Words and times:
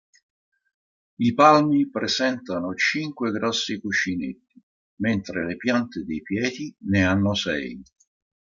I 1.17 1.33
palmi 1.35 1.87
presentano 1.91 2.73
cinque 2.73 3.29
grossi 3.29 3.79
cuscinetti, 3.79 4.59
mentre 5.01 5.45
le 5.45 5.57
piante 5.57 6.03
dei 6.03 6.23
piedi 6.23 6.75
ne 6.87 7.05
hanno 7.05 7.35
sei. 7.35 7.79